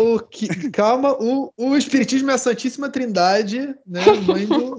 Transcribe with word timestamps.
o, 0.00 0.70
calma, 0.72 1.12
o, 1.20 1.52
o 1.56 1.76
Espiritismo 1.76 2.30
é 2.30 2.34
a 2.34 2.38
Santíssima 2.38 2.88
Trindade, 2.88 3.74
né? 3.86 4.04
Mãe 4.26 4.46
do. 4.46 4.78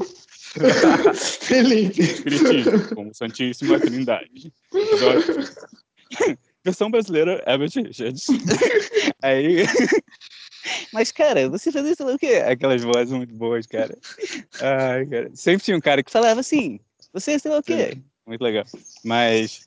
Felipe. 1.15 2.01
Espiritismo, 2.01 2.95
como 2.95 3.13
Santíssima 3.13 3.79
Trindade. 3.79 4.51
Versão 6.63 6.91
brasileira, 6.91 7.43
Herbert 7.47 7.71
Richards. 7.75 8.27
Aí. 9.23 9.65
Mas, 10.93 11.11
cara, 11.11 11.49
você 11.49 11.71
fazia 11.71 11.93
isso 11.93 12.05
o 12.07 12.19
quê? 12.19 12.43
Aquelas 12.45 12.83
vozes 12.83 13.11
muito 13.11 13.33
boas, 13.33 13.65
cara. 13.65 13.97
Ai, 14.61 15.05
cara. 15.05 15.31
Sempre 15.33 15.63
tinha 15.63 15.77
um 15.77 15.81
cara 15.81 16.03
que 16.03 16.11
falava 16.11 16.39
assim: 16.39 16.79
você 17.13 17.39
sei 17.39 17.51
lá 17.51 17.59
o 17.59 17.63
quê? 17.63 17.97
Muito 18.27 18.41
legal. 18.41 18.65
Mas. 19.03 19.65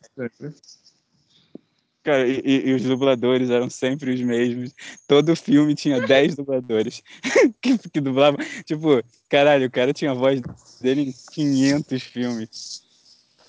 Cara, 2.04 2.28
e, 2.28 2.42
e, 2.44 2.74
os 2.74 2.82
dubladores 2.82 3.48
eram 3.48 3.70
sempre 3.70 4.12
os 4.12 4.20
mesmos. 4.20 4.74
Todo 5.08 5.34
filme 5.34 5.74
tinha 5.74 6.06
10 6.06 6.36
dubladores 6.36 7.02
que, 7.62 7.78
que 7.78 7.98
dublavam. 7.98 8.38
Tipo, 8.66 9.02
caralho, 9.26 9.66
o 9.66 9.70
cara 9.70 9.94
tinha 9.94 10.10
a 10.10 10.14
voz 10.14 10.42
dele 10.82 11.08
em 11.08 11.14
500 11.32 12.02
filmes. 12.02 12.84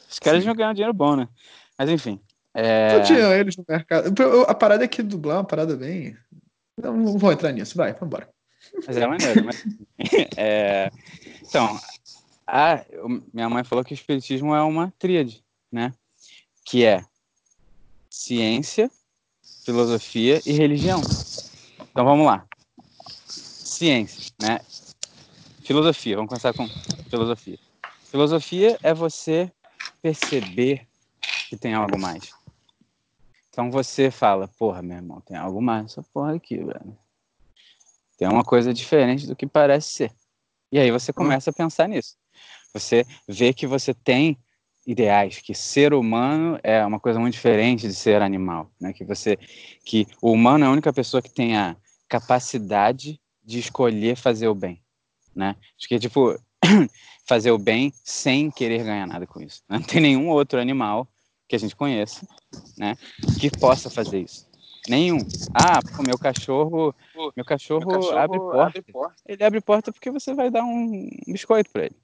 Os 0.09 0.19
caras 0.19 0.45
iam 0.45 0.55
ganhar 0.55 0.71
dinheiro 0.71 0.93
bom, 0.93 1.17
né? 1.17 1.27
Mas 1.77 1.89
enfim. 1.89 2.17
É... 2.53 3.01
Tinha 3.01 3.35
eles 3.35 3.57
no 3.57 3.65
mercado. 3.67 4.13
A 4.47 4.55
parada 4.55 4.85
é 4.85 4.87
que 4.87 5.03
dublar 5.03 5.35
é 5.35 5.39
uma 5.39 5.45
parada 5.45 5.75
bem. 5.75 6.15
Não, 6.81 6.95
não 6.95 7.17
vou 7.17 7.33
entrar 7.33 7.51
nisso, 7.51 7.75
vai, 7.75 7.91
vambora. 7.91 8.29
Mas 8.87 8.95
é 8.95 9.05
maneiro, 9.05 9.43
mas. 9.43 9.65
é... 10.37 10.89
Então, 11.41 11.77
a... 12.47 12.85
minha 13.33 13.49
mãe 13.49 13.65
falou 13.65 13.83
que 13.83 13.93
o 13.93 13.93
espiritismo 13.93 14.55
é 14.55 14.61
uma 14.61 14.93
tríade, 14.97 15.43
né? 15.69 15.93
Que 16.65 16.85
é 16.85 17.03
ciência, 18.15 18.89
filosofia 19.65 20.41
e 20.45 20.53
religião. 20.53 21.01
Então 21.91 22.05
vamos 22.05 22.25
lá. 22.25 22.47
Ciência, 23.27 24.31
né? 24.41 24.59
Filosofia, 25.63 26.15
vamos 26.15 26.29
começar 26.29 26.53
com 26.53 26.65
filosofia. 27.09 27.59
Filosofia 28.09 28.79
é 28.81 28.93
você 28.93 29.51
perceber 30.01 30.87
que 31.49 31.57
tem 31.57 31.73
algo 31.73 31.99
mais. 31.99 32.31
Então 33.49 33.69
você 33.69 34.09
fala, 34.09 34.47
porra, 34.47 34.81
meu 34.81 34.95
irmão, 34.95 35.19
tem 35.21 35.35
algo 35.35 35.61
mais 35.61 35.85
essa 35.85 36.01
porra 36.01 36.35
aqui, 36.35 36.57
velho. 36.57 36.97
Tem 38.17 38.29
uma 38.29 38.45
coisa 38.45 38.73
diferente 38.73 39.27
do 39.27 39.35
que 39.35 39.45
parece 39.45 39.89
ser. 39.89 40.11
E 40.71 40.79
aí 40.79 40.89
você 40.89 41.11
começa 41.11 41.49
a 41.49 41.53
pensar 41.53 41.89
nisso. 41.89 42.15
Você 42.73 43.05
vê 43.27 43.53
que 43.53 43.67
você 43.67 43.93
tem 43.93 44.37
ideais, 44.85 45.39
que 45.39 45.53
ser 45.53 45.93
humano 45.93 46.59
é 46.63 46.85
uma 46.85 46.99
coisa 46.99 47.19
muito 47.19 47.33
diferente 47.33 47.87
de 47.87 47.93
ser 47.93 48.21
animal, 48.21 48.69
né? 48.79 48.93
Que 48.93 49.03
você, 49.03 49.37
que 49.83 50.07
o 50.21 50.31
humano 50.31 50.63
é 50.63 50.67
a 50.67 50.71
única 50.71 50.93
pessoa 50.93 51.21
que 51.21 51.33
tem 51.33 51.57
a 51.57 51.75
capacidade 52.07 53.19
de 53.43 53.59
escolher 53.59 54.15
fazer 54.15 54.47
o 54.47 54.55
bem, 54.55 54.81
né? 55.35 55.55
Acho 55.77 55.87
que 55.87 55.97
tipo 55.97 56.35
fazer 57.27 57.51
o 57.51 57.57
bem 57.57 57.91
sem 58.03 58.51
querer 58.51 58.83
ganhar 58.83 59.07
nada 59.07 59.25
com 59.25 59.41
isso. 59.41 59.63
Né? 59.67 59.79
Não 59.79 59.85
tem 59.85 60.01
nenhum 60.01 60.29
outro 60.29 60.59
animal 60.59 61.07
que 61.47 61.55
a 61.55 61.59
gente 61.59 61.75
conheça, 61.75 62.27
né, 62.77 62.95
que 63.39 63.51
possa 63.51 63.89
fazer 63.89 64.21
isso. 64.21 64.47
Nenhum. 64.87 65.19
Ah, 65.53 65.79
pô, 65.95 66.03
meu 66.03 66.17
cachorro, 66.17 66.93
meu 67.35 67.45
cachorro, 67.45 67.87
meu 67.87 67.99
cachorro 67.99 68.17
abre, 68.17 68.37
porta. 68.39 68.61
abre, 68.61 68.81
porta. 68.81 69.15
Ele 69.27 69.43
abre 69.43 69.61
porta 69.61 69.91
porque 69.91 70.11
você 70.11 70.33
vai 70.33 70.51
dar 70.51 70.63
um 70.63 71.09
biscoito 71.27 71.71
para 71.71 71.85
ele. 71.85 71.95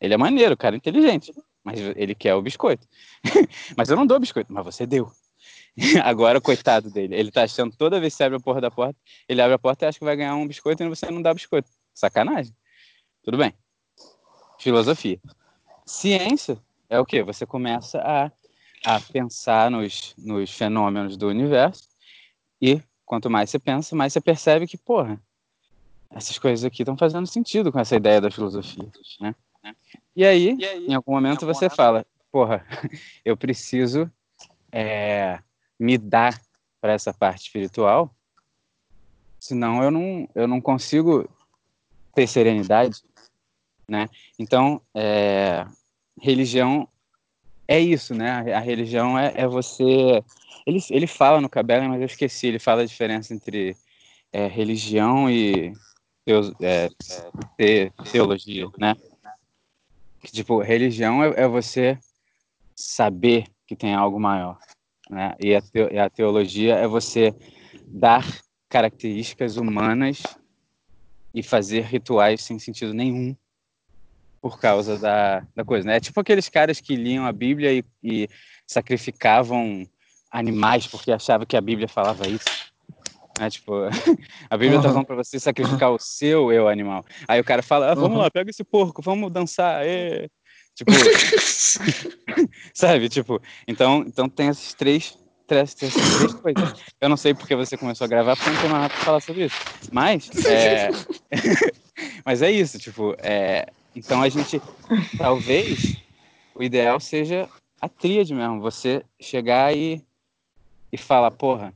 Ele 0.00 0.14
é 0.14 0.16
maneiro, 0.16 0.56
cara, 0.56 0.76
inteligente 0.76 1.32
mas 1.68 1.78
ele 1.96 2.14
quer 2.14 2.34
o 2.34 2.40
biscoito. 2.40 2.88
mas 3.76 3.90
eu 3.90 3.96
não 3.96 4.06
dou 4.06 4.18
biscoito, 4.18 4.50
mas 4.50 4.64
você 4.64 4.86
deu. 4.86 5.12
Agora, 6.02 6.40
coitado 6.40 6.90
dele, 6.90 7.14
ele 7.14 7.30
tá 7.30 7.42
achando 7.42 7.76
toda 7.76 8.00
vez 8.00 8.14
que 8.14 8.16
você 8.16 8.24
abre 8.24 8.38
a 8.38 8.40
porta 8.40 8.62
da 8.62 8.70
porta, 8.70 8.98
ele 9.28 9.42
abre 9.42 9.54
a 9.54 9.58
porta 9.58 9.84
e 9.84 9.88
acha 9.88 9.98
que 9.98 10.04
vai 10.04 10.16
ganhar 10.16 10.34
um 10.34 10.48
biscoito 10.48 10.82
e 10.82 10.88
você 10.88 11.10
não 11.10 11.20
dá 11.20 11.34
biscoito. 11.34 11.68
Sacanagem. 11.92 12.56
Tudo 13.22 13.36
bem. 13.36 13.52
Filosofia. 14.58 15.20
Ciência 15.84 16.58
é 16.88 16.98
o 16.98 17.04
que? 17.04 17.22
Você 17.22 17.44
começa 17.44 17.98
a, 18.00 18.32
a 18.86 18.98
pensar 18.98 19.70
nos, 19.70 20.14
nos 20.16 20.50
fenômenos 20.50 21.18
do 21.18 21.28
universo 21.28 21.86
e 22.62 22.80
quanto 23.04 23.28
mais 23.28 23.50
você 23.50 23.58
pensa, 23.58 23.94
mais 23.94 24.14
você 24.14 24.22
percebe 24.22 24.66
que, 24.66 24.78
porra, 24.78 25.20
essas 26.10 26.38
coisas 26.38 26.64
aqui 26.64 26.80
estão 26.80 26.96
fazendo 26.96 27.26
sentido 27.26 27.70
com 27.70 27.78
essa 27.78 27.94
ideia 27.94 28.22
da 28.22 28.30
filosofia, 28.30 28.90
né? 29.20 29.34
E 30.14 30.24
aí, 30.24 30.56
e 30.58 30.64
aí 30.64 30.86
em 30.86 30.94
algum 30.94 31.12
momento 31.12 31.42
em 31.42 31.44
algum 31.44 31.54
você 31.54 31.66
momento... 31.66 31.76
fala, 31.76 32.06
porra, 32.30 32.64
eu 33.24 33.36
preciso 33.36 34.10
é, 34.72 35.38
me 35.78 35.96
dar 35.96 36.40
para 36.80 36.92
essa 36.92 37.12
parte 37.12 37.46
espiritual, 37.46 38.14
senão 39.40 39.82
eu 39.82 39.90
não, 39.90 40.28
eu 40.34 40.46
não 40.46 40.60
consigo 40.60 41.28
ter 42.14 42.26
serenidade, 42.26 43.02
né? 43.88 44.08
Então, 44.38 44.82
é, 44.94 45.66
religião 46.20 46.88
é 47.66 47.78
isso, 47.78 48.14
né? 48.14 48.52
A 48.54 48.60
religião 48.60 49.18
é, 49.18 49.32
é, 49.36 49.46
você... 49.46 50.22
Ele, 50.66 50.80
ele 50.90 51.06
fala 51.06 51.40
no 51.40 51.48
Cabela, 51.48 51.88
mas 51.88 52.00
eu 52.00 52.06
esqueci, 52.06 52.48
ele 52.48 52.58
fala 52.58 52.82
a 52.82 52.86
diferença 52.86 53.32
entre 53.32 53.76
é, 54.32 54.46
religião 54.46 55.30
e 55.30 55.72
é, 56.60 56.88
é, 57.58 57.90
teologia, 58.10 58.68
né? 58.78 58.94
Que 60.20 60.32
tipo 60.32 60.60
religião 60.60 61.22
é, 61.22 61.42
é, 61.42 61.48
você 61.48 61.98
saber 62.74 63.46
que 63.66 63.76
tem 63.76 63.94
algo 63.94 64.18
maior, 64.18 64.58
né? 65.10 65.34
E 65.40 65.54
a, 65.54 65.60
te, 65.60 65.78
e 65.92 65.98
a 65.98 66.10
teologia 66.10 66.74
é 66.76 66.86
você 66.86 67.34
dar 67.86 68.24
características 68.68 69.56
humanas 69.56 70.22
e 71.34 71.42
fazer 71.42 71.82
rituais 71.82 72.42
sem 72.42 72.58
sentido 72.58 72.92
nenhum 72.92 73.36
por 74.40 74.60
causa 74.60 74.98
da, 74.98 75.46
da 75.54 75.64
coisa, 75.64 75.86
né? 75.86 75.96
É 75.96 76.00
tipo 76.00 76.20
aqueles 76.20 76.48
caras 76.48 76.80
que 76.80 76.96
liam 76.96 77.26
a 77.26 77.32
Bíblia 77.32 77.72
e, 77.72 77.84
e 78.02 78.28
sacrificavam 78.66 79.86
animais 80.30 80.86
porque 80.86 81.10
achavam 81.10 81.46
que 81.46 81.56
a 81.56 81.60
Bíblia 81.60 81.88
falava 81.88 82.28
isso. 82.28 82.68
Né? 83.38 83.50
Tipo, 83.50 83.72
a 84.50 84.56
Bíblia 84.56 84.78
uhum. 84.78 84.82
tá 84.82 84.88
falando 84.88 85.06
para 85.06 85.16
você 85.16 85.38
sacrificar 85.38 85.90
o 85.90 85.98
seu 85.98 86.52
eu 86.52 86.68
animal. 86.68 87.04
Aí 87.26 87.40
o 87.40 87.44
cara 87.44 87.62
fala, 87.62 87.92
ah, 87.92 87.94
vamos 87.94 88.16
uhum. 88.16 88.22
lá, 88.22 88.30
pega 88.30 88.50
esse 88.50 88.64
porco, 88.64 89.02
vamos 89.02 89.32
dançar. 89.32 89.86
É. 89.86 90.28
Tipo, 90.74 90.92
sabe? 92.72 93.08
Tipo, 93.08 93.42
então, 93.66 94.04
então 94.06 94.28
tem 94.28 94.48
esses 94.48 94.74
três, 94.74 95.18
três, 95.46 95.74
três, 95.74 95.92
três 95.92 96.34
coisas. 96.34 96.74
Eu 97.00 97.08
não 97.08 97.16
sei 97.16 97.34
porque 97.34 97.56
você 97.56 97.76
começou 97.76 98.04
a 98.04 98.08
gravar, 98.08 98.36
porque 98.36 98.50
não 98.50 98.60
tem 98.60 98.70
mais 98.70 98.82
nada 98.82 98.94
pra 98.94 99.04
falar 99.04 99.20
sobre 99.20 99.46
isso. 99.46 99.56
Mas, 99.90 100.30
é... 100.44 100.90
mas 102.24 102.42
é 102.42 102.50
isso, 102.50 102.78
tipo, 102.78 103.16
é... 103.18 103.66
então 103.96 104.22
a 104.22 104.28
gente, 104.28 104.62
talvez, 105.16 105.96
o 106.54 106.62
ideal 106.62 107.00
seja 107.00 107.48
a 107.80 107.88
tríade 107.88 108.34
mesmo, 108.34 108.60
você 108.60 109.04
chegar 109.20 109.76
e, 109.76 110.00
e 110.92 110.96
falar, 110.96 111.30
porra, 111.32 111.72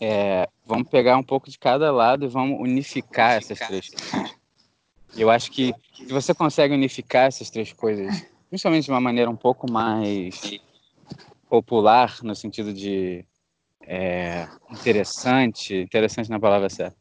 é, 0.00 0.48
vamos 0.66 0.88
pegar 0.88 1.16
um 1.16 1.22
pouco 1.22 1.50
de 1.50 1.58
cada 1.58 1.90
lado 1.92 2.24
e 2.24 2.28
vamos 2.28 2.60
unificar 2.60 3.36
essas 3.36 3.58
três 3.58 3.88
coisas. 3.88 4.36
Eu 5.16 5.30
acho 5.30 5.50
que 5.50 5.74
se 5.94 6.06
você 6.06 6.34
consegue 6.34 6.74
unificar 6.74 7.26
essas 7.26 7.50
três 7.50 7.72
coisas, 7.72 8.26
principalmente 8.48 8.84
de 8.84 8.90
uma 8.90 9.00
maneira 9.00 9.30
um 9.30 9.36
pouco 9.36 9.70
mais 9.70 10.58
popular, 11.48 12.18
no 12.22 12.34
sentido 12.34 12.72
de 12.72 13.24
é, 13.82 14.46
interessante, 14.70 15.74
interessante 15.74 16.30
na 16.30 16.38
palavra 16.38 16.68
certa, 16.68 16.96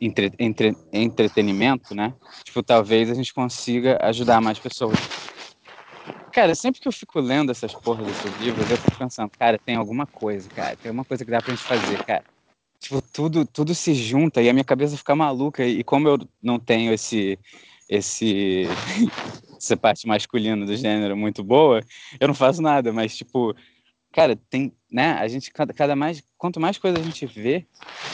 entre, 0.00 0.32
entre, 0.38 0.74
entretenimento, 0.92 1.94
né? 1.94 2.14
Tipo, 2.42 2.62
talvez 2.62 3.10
a 3.10 3.14
gente 3.14 3.34
consiga 3.34 3.98
ajudar 4.00 4.40
mais 4.40 4.58
pessoas. 4.58 4.98
Cara, 6.32 6.54
sempre 6.54 6.80
que 6.80 6.86
eu 6.86 6.92
fico 6.92 7.18
lendo 7.20 7.50
essas 7.50 7.74
porras 7.74 8.06
desses 8.06 8.40
livros, 8.40 8.70
eu 8.70 8.78
fico 8.78 8.96
pensando, 8.98 9.30
cara, 9.38 9.58
tem 9.58 9.74
alguma 9.74 10.06
coisa, 10.06 10.48
cara, 10.50 10.76
tem 10.76 10.90
alguma 10.90 11.04
coisa 11.04 11.24
que 11.24 11.30
dá 11.30 11.42
pra 11.42 11.52
gente 11.52 11.66
fazer, 11.66 11.98
cara. 12.04 12.24
Tipo, 12.78 13.02
tudo, 13.12 13.44
tudo 13.44 13.74
se 13.74 13.94
junta 13.94 14.40
e 14.40 14.48
a 14.48 14.52
minha 14.52 14.64
cabeça 14.64 14.96
fica 14.96 15.14
maluca. 15.14 15.64
E 15.66 15.82
como 15.84 16.08
eu 16.08 16.18
não 16.42 16.58
tenho 16.58 16.92
esse, 16.92 17.38
esse, 17.88 18.64
essa 19.58 19.76
parte 19.76 20.06
masculina 20.06 20.64
do 20.64 20.76
gênero 20.76 21.16
muito 21.16 21.42
boa, 21.42 21.80
eu 22.18 22.28
não 22.28 22.34
faço 22.34 22.62
nada, 22.62 22.92
mas, 22.92 23.16
tipo, 23.16 23.54
cara, 24.12 24.36
tem, 24.48 24.72
né, 24.90 25.12
a 25.14 25.26
gente, 25.28 25.50
cada, 25.50 25.74
cada 25.74 25.96
mais, 25.96 26.22
quanto 26.38 26.60
mais 26.60 26.78
coisa 26.78 26.98
a 26.98 27.02
gente 27.02 27.26
vê, 27.26 27.66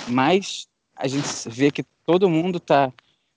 mais 0.08 0.66
a 0.96 1.06
gente 1.06 1.28
vê 1.48 1.70
que 1.70 1.84
todo 2.04 2.30
mundo 2.30 2.58
tá, 2.58 2.92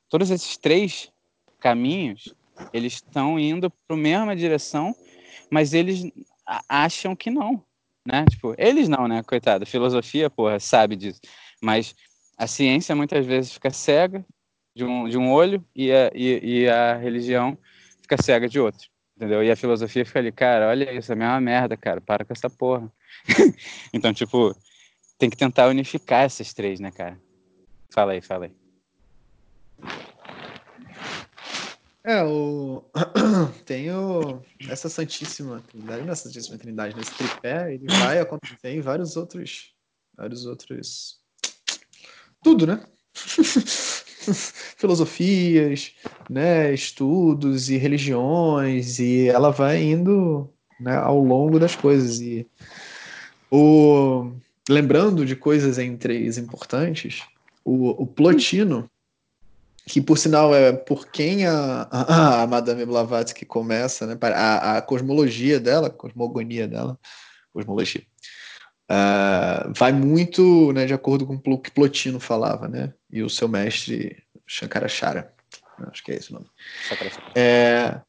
todos 0.10 0.32
esses 0.32 0.58
três 0.58 1.12
caminhos 1.60 2.34
eles 2.74 2.94
estão 2.94 3.40
indo 3.40 3.70
para 3.70 3.96
a 3.96 4.00
mesma 4.00 4.36
direção, 4.36 4.96
mas 5.50 5.74
eles 5.74 6.12
acham 6.68 7.16
que 7.16 7.30
não, 7.30 7.64
né? 8.06 8.26
Tipo, 8.30 8.56
eles 8.58 8.88
não, 8.88 9.08
né? 9.08 9.24
Coitado, 9.24 9.66
filosofia, 9.66 10.30
porra, 10.30 10.60
sabe 10.60 10.96
disso. 10.96 11.20
Mas 11.62 11.96
a 12.38 12.48
ciência 12.48 12.96
muitas 12.96 13.26
vezes 13.26 13.54
fica 13.54 13.70
cega 13.70 14.26
de 14.76 14.84
um, 14.84 15.10
de 15.10 15.18
um 15.18 15.32
olho 15.32 15.64
e 15.76 15.92
a, 15.92 16.12
e, 16.14 16.62
e 16.62 16.70
a 16.70 16.96
religião 16.96 17.58
fica 18.02 18.22
cega 18.22 18.48
de 18.48 18.60
outro, 18.60 18.88
entendeu? 19.16 19.44
E 19.44 19.52
a 19.52 19.56
filosofia 19.56 20.06
fica 20.06 20.20
ali, 20.20 20.32
cara, 20.32 20.70
olha 20.70 20.92
isso, 20.94 21.12
é 21.12 21.16
a 21.16 21.18
mesma 21.18 21.42
merda, 21.42 21.76
cara, 21.76 22.00
para 22.00 22.24
com 22.24 22.34
essa 22.34 22.50
porra. 22.50 22.92
então, 23.94 24.14
tipo, 24.14 24.56
tem 25.18 25.30
que 25.30 25.38
tentar 25.38 25.68
unificar 25.68 26.24
essas 26.24 26.54
três, 26.54 26.80
né, 26.80 26.92
cara? 26.92 27.20
Fala 27.92 28.14
aí, 28.14 28.22
fala 28.22 28.46
aí. 28.46 28.69
É, 32.10 32.24
o... 32.24 32.84
tem 33.68 33.92
o... 33.92 34.42
essa 34.68 34.90
Santíssima 34.90 35.62
Trindade, 35.62 36.02
não 36.02 36.12
é 36.12 36.16
Santíssima 36.16 36.58
Trindade, 36.58 36.96
nesse 36.96 37.14
tripé, 37.14 37.76
ele 37.76 37.86
vai 37.86 38.18
acontecer 38.20 38.70
em 38.70 38.82
vários 38.82 39.16
outros, 39.16 39.76
vários 40.18 40.44
outros, 40.48 41.20
tudo, 42.44 42.66
né? 42.66 42.84
Filosofias, 44.76 45.94
né, 46.28 46.74
estudos 46.74 47.70
e 47.70 47.78
religiões, 47.78 48.98
e 48.98 49.28
ela 49.28 49.52
vai 49.52 49.80
indo 49.80 50.52
né, 50.80 50.96
ao 50.96 51.24
longo 51.24 51.60
das 51.60 51.76
coisas. 51.76 52.20
E 52.20 52.50
o... 53.52 54.32
lembrando 54.68 55.28
de 55.28 55.36
coisas 55.36 55.78
em 55.78 55.96
três 55.96 56.40
importantes, 56.40 57.22
o, 57.64 58.02
o 58.02 58.08
Plotino, 58.08 58.90
que 59.90 60.00
por 60.00 60.20
sinal 60.20 60.54
é 60.54 60.72
por 60.72 61.08
quem 61.08 61.48
a, 61.48 61.88
a, 61.90 62.44
a 62.44 62.48
Madame 62.48 62.86
Blavatsky 62.86 63.44
começa, 63.44 64.06
né, 64.06 64.16
a, 64.22 64.78
a 64.78 64.82
cosmologia 64.84 65.60
dela, 65.60 65.88
a 65.88 65.90
cosmogonia 65.90 66.68
dela, 66.68 66.96
cosmologia, 67.52 68.04
uh, 68.92 69.74
vai 69.76 69.92
muito 69.92 70.72
né, 70.74 70.86
de 70.86 70.94
acordo 70.94 71.26
com 71.26 71.42
o 71.44 71.58
que 71.58 71.72
Plotino 71.72 72.20
falava, 72.20 72.68
né, 72.68 72.94
e 73.12 73.24
o 73.24 73.30
seu 73.32 73.48
mestre 73.48 74.22
Shankaracharya, 74.46 75.34
acho 75.92 76.04
que 76.04 76.12
é 76.12 76.18
esse 76.18 76.30
o 76.30 76.36
nome. 76.36 76.48
É. 77.34 78.00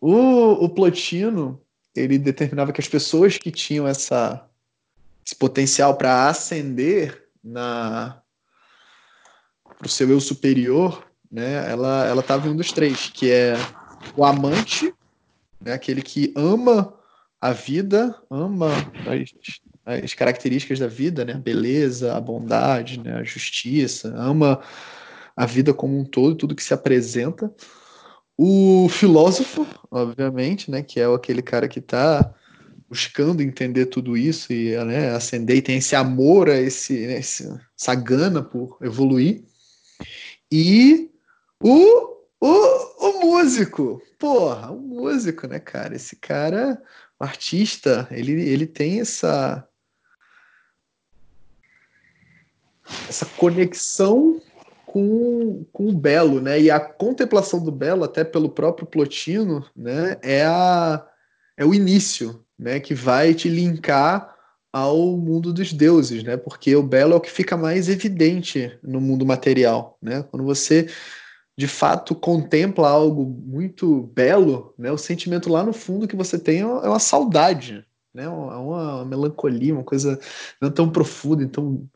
O, 0.00 0.64
o 0.64 0.68
Plotino, 0.68 1.62
ele 1.94 2.18
determinava 2.18 2.72
que 2.72 2.80
as 2.80 2.88
pessoas 2.88 3.38
que 3.38 3.52
tinham 3.52 3.86
essa, 3.86 4.44
esse 5.24 5.36
potencial 5.36 5.96
para 5.96 6.28
ascender 6.28 7.24
na 7.40 8.20
para 9.78 9.86
o 9.86 9.88
seu 9.88 10.10
eu 10.10 10.20
superior, 10.20 11.06
né, 11.30 11.70
ela 11.70 12.04
ela 12.06 12.24
em 12.44 12.50
um 12.50 12.56
dos 12.56 12.72
três, 12.72 13.10
que 13.10 13.30
é 13.30 13.54
o 14.16 14.24
amante, 14.24 14.92
né, 15.60 15.72
aquele 15.72 16.02
que 16.02 16.32
ama 16.36 16.94
a 17.40 17.52
vida, 17.52 18.14
ama 18.28 18.70
as, 19.06 20.02
as 20.02 20.14
características 20.14 20.78
da 20.78 20.88
vida, 20.88 21.24
né, 21.24 21.34
a 21.34 21.38
beleza, 21.38 22.16
a 22.16 22.20
bondade, 22.20 22.98
né, 22.98 23.14
a 23.14 23.22
justiça, 23.22 24.12
ama 24.16 24.60
a 25.36 25.46
vida 25.46 25.72
como 25.72 25.98
um 25.98 26.04
todo, 26.04 26.34
tudo 26.34 26.54
que 26.54 26.64
se 26.64 26.74
apresenta. 26.74 27.52
O 28.36 28.88
filósofo, 28.88 29.66
obviamente, 29.90 30.70
né, 30.70 30.82
que 30.82 30.98
é 31.00 31.06
aquele 31.06 31.42
cara 31.42 31.68
que 31.68 31.78
está 31.78 32.34
buscando 32.88 33.42
entender 33.42 33.86
tudo 33.86 34.16
isso 34.16 34.52
e 34.52 34.76
né, 34.84 35.10
ascender 35.10 35.56
e 35.56 35.62
tem 35.62 35.78
esse 35.78 35.94
amor 35.94 36.48
a 36.48 36.58
esse, 36.58 37.06
né, 37.06 37.18
essa 37.18 37.94
gana 37.94 38.42
por 38.42 38.78
evoluir. 38.82 39.44
E 40.50 41.10
o, 41.60 42.16
o, 42.40 43.08
o 43.08 43.20
músico, 43.20 44.02
porra, 44.18 44.70
o 44.70 44.80
músico, 44.80 45.46
né, 45.46 45.58
cara? 45.58 45.94
Esse 45.94 46.16
cara, 46.16 46.80
o 47.18 47.24
artista, 47.24 48.08
ele, 48.10 48.32
ele 48.32 48.66
tem 48.66 49.00
essa 49.00 49.66
essa 53.08 53.26
conexão 53.26 54.40
com, 54.86 55.66
com 55.72 55.88
o 55.88 55.92
belo, 55.92 56.40
né? 56.40 56.58
E 56.58 56.70
a 56.70 56.80
contemplação 56.80 57.62
do 57.62 57.70
belo, 57.70 58.04
até 58.04 58.24
pelo 58.24 58.48
próprio 58.48 58.86
Plotino, 58.86 59.68
né, 59.76 60.16
é 60.22 60.44
a 60.44 61.06
é 61.56 61.64
o 61.64 61.74
início, 61.74 62.44
né, 62.56 62.78
que 62.78 62.94
vai 62.94 63.34
te 63.34 63.48
linkar 63.48 64.37
ao 64.72 65.16
mundo 65.16 65.52
dos 65.52 65.72
deuses, 65.72 66.22
né? 66.22 66.36
Porque 66.36 66.74
o 66.76 66.82
belo 66.82 67.14
é 67.14 67.16
o 67.16 67.20
que 67.20 67.30
fica 67.30 67.56
mais 67.56 67.88
evidente 67.88 68.78
no 68.82 69.00
mundo 69.00 69.24
material, 69.24 69.98
né? 70.02 70.22
Quando 70.22 70.44
você 70.44 70.88
de 71.56 71.66
fato 71.66 72.14
contempla 72.14 72.88
algo 72.88 73.24
muito 73.24 74.02
belo, 74.14 74.74
né? 74.78 74.92
O 74.92 74.98
sentimento 74.98 75.50
lá 75.50 75.64
no 75.64 75.72
fundo 75.72 76.06
que 76.06 76.16
você 76.16 76.38
tem 76.38 76.60
é 76.60 76.66
uma 76.66 76.96
é 76.96 76.98
saudade, 77.00 77.84
né? 78.14 78.24
É 78.24 78.28
uma 78.28 79.04
melancolia, 79.04 79.74
uma 79.74 79.84
coisa 79.84 80.20
não 80.60 80.70
tão 80.70 80.88
profunda, 80.88 81.42
então 81.42 81.88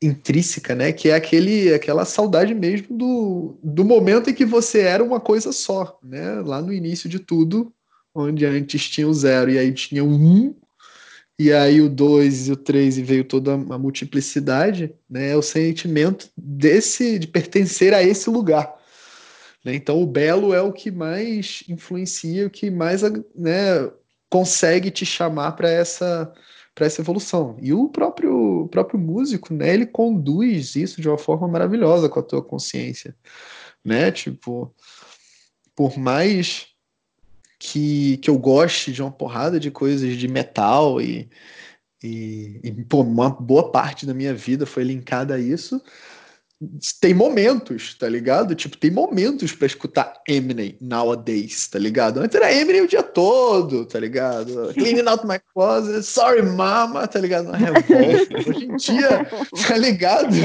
intrínseca, 0.00 0.74
né? 0.74 0.92
Que 0.92 1.08
é 1.08 1.14
aquele, 1.14 1.72
aquela 1.74 2.04
saudade 2.04 2.54
mesmo 2.54 2.96
do, 2.96 3.58
do 3.62 3.84
momento 3.84 4.30
em 4.30 4.34
que 4.34 4.44
você 4.44 4.80
era 4.80 5.02
uma 5.02 5.18
coisa 5.18 5.52
só, 5.52 5.98
né? 6.02 6.40
Lá 6.42 6.60
no 6.60 6.72
início 6.72 7.08
de 7.08 7.18
tudo, 7.18 7.72
onde 8.14 8.44
antes 8.44 8.88
tinha 8.88 9.08
o 9.08 9.14
zero 9.14 9.50
e 9.50 9.58
aí 9.58 9.72
tinha 9.72 10.04
o 10.04 10.08
um, 10.08 10.54
e 11.38 11.52
aí 11.52 11.82
o 11.82 11.88
2 11.88 12.48
e 12.48 12.52
o 12.52 12.56
3 12.56 12.98
e 12.98 13.02
veio 13.02 13.24
toda 13.24 13.52
a 13.54 13.78
multiplicidade, 13.78 14.94
né? 15.08 15.30
É 15.30 15.36
o 15.36 15.42
sentimento 15.42 16.30
desse 16.36 17.18
de 17.18 17.26
pertencer 17.26 17.92
a 17.92 18.02
esse 18.02 18.30
lugar. 18.30 18.74
Né? 19.64 19.74
Então 19.74 20.00
o 20.00 20.06
belo 20.06 20.54
é 20.54 20.62
o 20.62 20.72
que 20.72 20.90
mais 20.90 21.62
influencia, 21.68 22.46
o 22.46 22.50
que 22.50 22.70
mais 22.70 23.02
né, 23.34 23.90
consegue 24.30 24.90
te 24.90 25.04
chamar 25.04 25.52
para 25.52 25.68
essa 25.70 26.32
para 26.74 26.86
essa 26.86 27.00
evolução. 27.00 27.56
E 27.60 27.72
o 27.72 27.88
próprio 27.88 28.64
o 28.64 28.68
próprio 28.68 28.98
músico, 28.98 29.52
né, 29.54 29.74
ele 29.74 29.86
conduz 29.86 30.76
isso 30.76 31.00
de 31.00 31.08
uma 31.08 31.18
forma 31.18 31.48
maravilhosa 31.48 32.08
com 32.08 32.20
a 32.20 32.22
tua 32.22 32.42
consciência, 32.42 33.14
né? 33.84 34.10
Tipo, 34.10 34.74
por 35.74 35.98
mais 35.98 36.68
que, 37.68 38.16
que 38.18 38.30
eu 38.30 38.38
goste 38.38 38.92
de 38.92 39.02
uma 39.02 39.10
porrada 39.10 39.58
de 39.58 39.72
coisas 39.72 40.16
de 40.16 40.28
metal 40.28 41.00
e, 41.00 41.28
e, 42.02 42.60
e 42.62 42.84
pô, 42.84 43.02
uma 43.02 43.28
boa 43.28 43.72
parte 43.72 44.06
da 44.06 44.14
minha 44.14 44.32
vida 44.32 44.64
foi 44.64 44.84
linkada 44.84 45.34
a 45.34 45.38
isso 45.40 45.82
tem 47.00 47.12
momentos, 47.12 47.94
tá 47.94 48.08
ligado? 48.08 48.54
Tipo, 48.54 48.78
tem 48.78 48.90
momentos 48.90 49.52
para 49.52 49.66
escutar 49.66 50.22
Eminem 50.26 50.78
nowadays, 50.80 51.68
tá 51.68 51.78
ligado? 51.78 52.20
Antes 52.20 52.34
era 52.34 52.50
Eminem 52.52 52.80
o 52.80 52.88
dia 52.88 53.02
todo, 53.02 53.84
tá 53.84 54.00
ligado? 54.00 54.72
Cleaning 54.72 55.06
out 55.06 55.26
my 55.26 55.38
closet, 55.52 56.02
sorry 56.02 56.40
mama, 56.40 57.06
tá 57.06 57.18
ligado? 57.18 57.48
Uma 57.48 57.56
revolta. 57.60 58.48
Hoje 58.48 58.64
em 58.64 58.74
dia, 58.76 59.26
tá 59.68 59.76
ligado? 59.76 60.34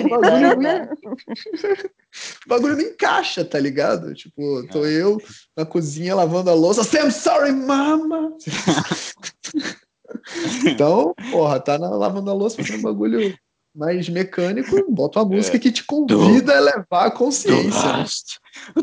O 0.00 0.08
bagulho, 0.08 0.56
não... 0.60 0.84
o 0.84 2.48
bagulho 2.48 2.76
não 2.76 2.84
encaixa, 2.84 3.44
tá 3.44 3.58
ligado? 3.58 4.14
Tipo, 4.14 4.64
tô 4.68 4.84
é. 4.84 4.92
eu 4.92 5.20
na 5.56 5.66
cozinha 5.66 6.14
lavando 6.14 6.50
a 6.50 6.54
louça, 6.54 6.82
I'm 6.98 7.10
sorry 7.10 7.52
mama. 7.52 8.32
então, 10.64 11.14
porra, 11.30 11.60
tá 11.60 11.78
na, 11.78 11.90
lavando 11.90 12.30
a 12.30 12.34
louça 12.34 12.62
fazendo 12.62 12.82
bagulho 12.82 13.34
mais 13.74 14.08
mecânico, 14.08 14.84
bota 14.90 15.20
uma 15.20 15.36
música 15.36 15.56
é. 15.56 15.60
que 15.60 15.70
te 15.70 15.84
convida 15.84 16.56
a 16.56 16.60
levar 16.60 17.06
a 17.06 17.10
consciência. 17.10 18.04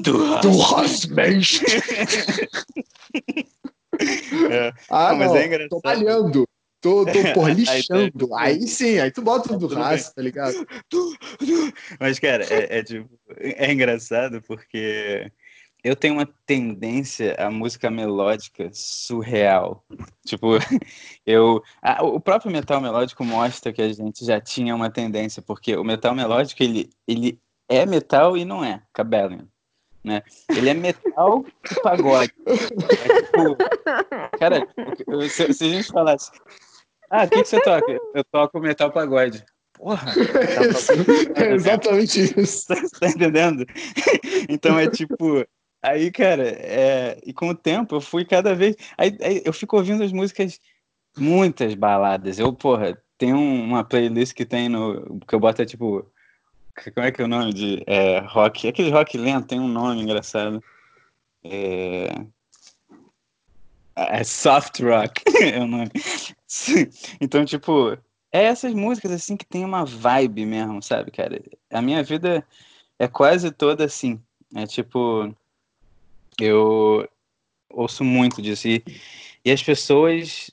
Du 0.02 0.18
né? 0.18 0.40
hast 0.76 1.10
Mensch. 1.12 1.62
é. 4.52 4.74
Ah, 4.90 5.12
não, 5.12 5.18
mas 5.18 5.36
é 5.36 5.46
engraçado. 5.46 5.70
Tô 5.70 5.82
malhando. 5.84 6.48
Tô, 6.80 7.06
tô 7.06 7.12
por 7.34 7.50
lixando. 7.50 8.36
aí, 8.36 8.54
aí, 8.54 8.68
sim, 8.68 9.00
aí 9.00 9.12
tu 9.12 9.22
bota 9.22 9.54
o 9.54 9.58
do 9.58 9.68
raço, 9.68 10.14
tá 10.14 10.22
ligado? 10.22 10.56
Mas, 12.00 12.20
cara, 12.20 12.44
é, 12.46 12.80
é, 12.80 12.84
tipo, 12.84 13.10
é 13.36 13.72
engraçado 13.72 14.42
porque 14.44 15.32
eu 15.84 15.96
tenho 15.96 16.16
uma 16.16 16.28
tendência 16.46 17.36
à 17.38 17.50
música 17.50 17.90
melódica 17.90 18.70
surreal. 18.74 19.84
Tipo, 20.26 20.58
eu. 21.26 21.64
A, 21.82 22.04
o 22.04 22.20
próprio 22.20 22.52
metal 22.52 22.82
melódico 22.82 23.24
mostra 23.24 23.72
que 23.72 23.82
a 23.82 23.92
gente 23.92 24.26
já 24.26 24.40
tinha 24.42 24.76
uma 24.76 24.90
tendência, 24.90 25.42
porque 25.42 25.76
o 25.76 25.84
metal 25.84 26.14
melódico 26.14 26.64
ele, 26.64 26.90
ele 27.08 27.40
é 27.70 27.86
metal 27.86 28.38
e 28.38 28.46
não 28.46 28.64
é, 28.64 28.82
Cabellion. 28.94 29.46
Né? 30.04 30.24
Ele 30.50 30.70
é 30.70 30.74
metal 30.74 31.46
e 31.70 31.82
pagode. 31.82 32.34
É 32.46 33.22
tipo, 33.24 33.58
cara, 34.40 34.68
se, 35.30 35.54
se, 35.54 35.64
a 35.66 35.70
gente 35.70 35.92
falasse, 35.92 36.32
ah, 37.10 37.26
o 37.26 37.30
que, 37.30 37.42
que 37.42 37.48
você 37.48 37.60
toca? 37.62 38.00
Eu 38.14 38.24
toco 38.24 38.60
metal 38.60 38.92
pagode. 38.92 39.44
Porra! 39.78 40.06
Tá 41.36 41.44
é 41.46 41.54
exatamente 41.54 42.22
isso. 42.22 42.68
Você 42.68 42.90
tá 43.00 43.08
entendendo? 43.08 43.66
Então 44.50 44.78
é 44.78 44.90
tipo, 44.90 45.46
Aí, 45.88 46.12
cara, 46.12 46.44
é... 46.44 47.18
e 47.26 47.32
com 47.34 47.50
o 47.50 47.56
tempo 47.56 47.96
eu 47.96 48.02
fui 48.02 48.26
cada 48.26 48.54
vez. 48.54 48.76
Aí, 48.98 49.18
aí, 49.22 49.42
eu 49.46 49.54
fico 49.54 49.78
ouvindo 49.78 50.04
as 50.04 50.12
músicas, 50.12 50.60
muitas 51.18 51.74
baladas. 51.76 52.38
Eu, 52.40 52.52
porra, 52.54 53.02
tem 53.18 53.34
uma 53.34 53.86
playlist 53.86 54.34
que 54.34 54.46
tem 54.46 54.68
no. 54.68 55.20
que 55.22 55.34
eu 55.34 55.40
boto 55.40 55.62
é 55.62 55.66
tipo. 55.66 56.06
Como 56.94 57.06
é 57.06 57.12
que 57.12 57.22
é 57.22 57.26
o 57.26 57.28
nome 57.28 57.54
de 57.54 57.84
é, 57.88 58.20
rock? 58.20 58.68
Aquele 58.68 58.92
rock 58.92 59.18
lento 59.18 59.48
tem 59.48 59.60
um 59.60 59.68
nome 59.68 60.02
engraçado. 60.02 60.62
É, 61.44 62.10
é 63.96 64.24
soft 64.26 64.82
rock 64.82 65.24
é 65.42 65.60
o 65.60 65.68
nome. 65.68 65.90
Então, 67.20 67.44
tipo, 67.46 67.98
é 68.32 68.44
essas 68.44 68.74
músicas 68.74 69.12
assim 69.12 69.36
que 69.36 69.46
tem 69.46 69.66
uma 69.66 69.86
vibe 69.86 70.46
mesmo, 70.46 70.82
sabe, 70.82 71.12
cara? 71.12 71.42
A 71.70 71.82
minha 71.82 72.04
vida 72.04 72.46
é 73.00 73.08
quase 73.08 73.52
toda 73.52 73.86
assim. 73.86 74.22
É 74.56 74.66
tipo 74.66 75.36
eu 76.46 77.08
ouço 77.70 78.04
muito 78.04 78.42
disso. 78.42 78.68
E, 78.68 78.84
e 79.44 79.52
as 79.52 79.62
pessoas 79.62 80.52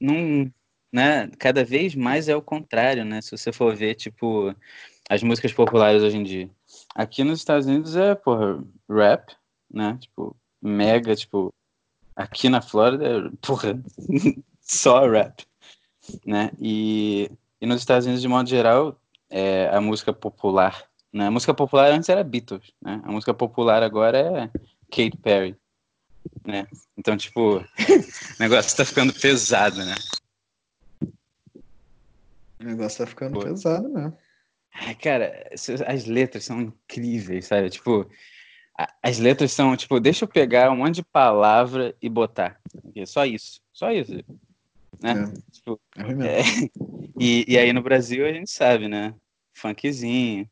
não, 0.00 0.50
né, 0.92 1.28
cada 1.38 1.64
vez 1.64 1.94
mais 1.94 2.28
é 2.28 2.36
o 2.36 2.42
contrário, 2.42 3.04
né? 3.04 3.20
Se 3.20 3.30
você 3.30 3.52
for 3.52 3.74
ver, 3.74 3.94
tipo, 3.94 4.54
as 5.08 5.22
músicas 5.22 5.52
populares 5.52 6.02
hoje 6.02 6.16
em 6.16 6.22
dia. 6.22 6.50
Aqui 6.94 7.24
nos 7.24 7.38
Estados 7.40 7.66
Unidos 7.66 7.96
é, 7.96 8.14
porra, 8.14 8.62
rap, 8.88 9.34
né? 9.70 9.98
Tipo, 10.00 10.36
mega, 10.62 11.14
tipo, 11.14 11.52
aqui 12.16 12.48
na 12.48 12.60
Flórida, 12.62 13.30
porra, 13.40 13.80
só 14.60 15.08
rap, 15.08 15.44
né? 16.24 16.50
E, 16.60 17.30
e 17.60 17.66
nos 17.66 17.80
Estados 17.80 18.06
Unidos, 18.06 18.22
de 18.22 18.28
modo 18.28 18.48
geral, 18.48 18.98
é, 19.28 19.68
a 19.68 19.80
música 19.80 20.12
popular, 20.12 20.84
né? 21.12 21.26
A 21.26 21.30
música 21.30 21.52
popular 21.52 21.90
antes 21.90 22.08
era 22.08 22.24
Beatles, 22.24 22.72
né? 22.80 23.00
A 23.04 23.12
música 23.12 23.34
popular 23.34 23.82
agora 23.82 24.18
é 24.18 24.50
Katy 24.90 25.16
Perry, 25.22 25.56
né? 26.46 26.66
Então, 26.96 27.16
tipo, 27.16 27.58
o 27.58 27.64
negócio 28.38 28.76
tá 28.76 28.84
ficando 28.84 29.12
pesado, 29.12 29.84
né? 29.84 29.94
O 32.60 32.64
negócio 32.64 32.98
tá 32.98 33.06
ficando 33.06 33.34
Pô. 33.34 33.44
pesado 33.44 33.88
mesmo. 33.88 34.16
Ai, 34.74 34.94
cara, 34.94 35.48
as 35.86 36.04
letras 36.04 36.44
são 36.44 36.60
incríveis, 36.60 37.46
sabe? 37.46 37.70
Tipo, 37.70 38.10
as 39.02 39.18
letras 39.18 39.52
são, 39.52 39.76
tipo, 39.76 40.00
deixa 40.00 40.24
eu 40.24 40.28
pegar 40.28 40.70
um 40.70 40.76
monte 40.76 40.96
de 40.96 41.04
palavra 41.04 41.94
e 42.02 42.08
botar. 42.08 42.60
Só 43.06 43.24
isso. 43.24 43.60
Só 43.72 43.92
isso. 43.92 44.12
Né? 45.00 45.12
É. 45.12 45.50
Tipo, 45.52 45.80
é, 45.96 46.40
e, 47.20 47.44
e 47.46 47.58
aí 47.58 47.72
no 47.72 47.82
Brasil 47.82 48.26
a 48.26 48.32
gente 48.32 48.50
sabe, 48.50 48.88
né? 48.88 49.14
Funkzinho. 49.54 50.48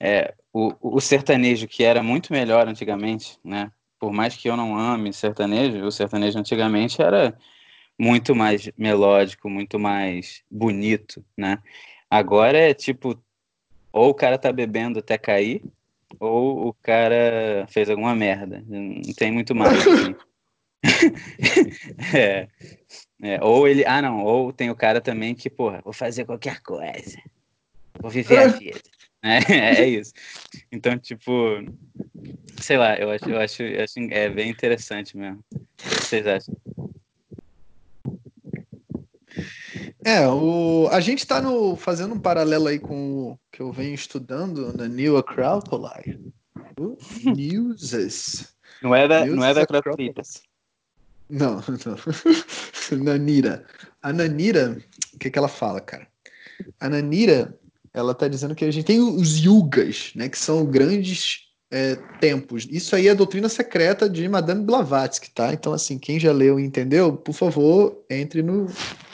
É, 0.00 0.34
o, 0.52 0.72
o 0.80 1.00
sertanejo, 1.00 1.68
que 1.68 1.84
era 1.84 2.02
muito 2.02 2.32
melhor 2.32 2.66
antigamente, 2.66 3.38
né? 3.44 3.70
Por 3.98 4.12
mais 4.12 4.34
que 4.36 4.48
eu 4.48 4.56
não 4.56 4.76
ame 4.76 5.12
sertanejo, 5.12 5.84
o 5.84 5.92
sertanejo 5.92 6.38
antigamente 6.38 7.00
era 7.00 7.36
muito 7.98 8.34
mais 8.34 8.70
melódico, 8.76 9.48
muito 9.48 9.78
mais 9.78 10.42
bonito, 10.50 11.24
né? 11.36 11.58
Agora 12.10 12.58
é 12.58 12.74
tipo, 12.74 13.18
ou 13.92 14.10
o 14.10 14.14
cara 14.14 14.38
tá 14.38 14.52
bebendo 14.52 14.98
até 14.98 15.16
cair, 15.16 15.62
ou 16.20 16.68
o 16.68 16.72
cara 16.74 17.66
fez 17.68 17.90
alguma 17.90 18.14
merda. 18.14 18.62
Não 18.66 19.00
tem 19.14 19.32
muito 19.32 19.54
mais. 19.54 19.86
Assim. 19.86 20.14
é, 22.14 22.48
é, 23.22 23.44
ou 23.44 23.66
ele. 23.66 23.84
Ah, 23.86 24.00
não. 24.00 24.24
Ou 24.24 24.52
tem 24.52 24.70
o 24.70 24.76
cara 24.76 25.00
também 25.00 25.34
que, 25.34 25.50
porra, 25.50 25.80
vou 25.82 25.92
fazer 25.92 26.24
qualquer 26.24 26.60
coisa. 26.60 27.18
Vou 28.00 28.10
viver 28.10 28.38
a 28.38 28.46
vida. 28.48 28.80
É, 29.22 29.38
é 29.82 29.88
isso. 29.88 30.12
Então, 30.70 30.98
tipo, 30.98 31.32
sei 32.60 32.76
lá, 32.76 32.96
eu 32.96 33.10
acho, 33.10 33.28
eu 33.28 33.40
acho, 33.40 33.62
eu 33.62 33.84
acho 33.84 33.98
é 34.10 34.28
bem 34.28 34.50
interessante 34.50 35.16
mesmo. 35.16 35.42
O 35.52 35.58
que 35.76 35.88
vocês 35.88 36.26
acham? 36.26 36.56
É, 40.04 40.26
o, 40.28 40.88
a 40.92 41.00
gente 41.00 41.18
está 41.18 41.42
fazendo 41.76 42.14
um 42.14 42.20
paralelo 42.20 42.68
aí 42.68 42.78
com 42.78 43.32
o 43.32 43.38
que 43.50 43.60
eu 43.60 43.72
venho 43.72 43.94
estudando 43.94 44.72
na 44.72 44.86
New 44.86 45.16
Acropolis. 45.16 46.16
Newses. 47.24 48.54
Não 48.80 48.94
é 48.94 49.08
da, 49.08 49.26
não 49.26 49.44
é 49.44 49.52
da 49.52 49.62
Acropolis. 49.62 50.42
Não, 51.28 51.56
não. 51.56 53.02
Nanira. 53.02 53.66
A 54.00 54.12
Nanira, 54.12 54.78
o 55.12 55.18
que, 55.18 55.28
que 55.28 55.38
ela 55.38 55.48
fala, 55.48 55.80
cara? 55.80 56.06
A 56.78 56.88
Nanira, 56.88 57.58
ela 57.96 58.14
tá 58.14 58.28
dizendo 58.28 58.54
que 58.54 58.64
a 58.64 58.70
gente 58.70 58.84
tem 58.84 59.00
os 59.00 59.38
yugas, 59.38 60.12
né? 60.14 60.28
Que 60.28 60.38
são 60.38 60.66
grandes 60.66 61.38
é, 61.72 61.96
tempos. 62.20 62.68
Isso 62.70 62.94
aí 62.94 63.08
é 63.08 63.12
a 63.12 63.14
doutrina 63.14 63.48
secreta 63.48 64.06
de 64.08 64.28
Madame 64.28 64.62
Blavatsky, 64.62 65.30
tá? 65.30 65.54
Então, 65.54 65.72
assim, 65.72 65.98
quem 65.98 66.20
já 66.20 66.30
leu 66.30 66.60
e 66.60 66.64
entendeu, 66.64 67.16
por 67.16 67.32
favor, 67.32 68.04
entre 68.10 68.42
no, 68.42 68.66